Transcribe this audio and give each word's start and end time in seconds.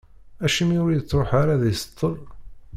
Acimi 0.45 0.77
ur 0.85 0.89
ittruḥu 0.93 1.35
ara 1.41 1.51
ad 1.55 1.59
d-iṣeṭṭel? 1.61 2.15